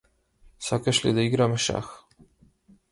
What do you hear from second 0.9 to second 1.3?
ли да